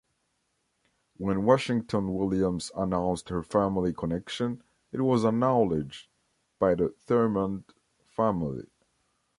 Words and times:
When 1.17 1.45
Washington-Williams 1.45 2.71
announced 2.75 3.29
her 3.29 3.43
family 3.43 3.93
connection, 3.93 4.63
it 4.91 5.01
was 5.01 5.23
acknowledged 5.23 6.07
by 6.57 6.73
the 6.73 6.89
Thurmond 7.07 7.65
family. 8.07 8.65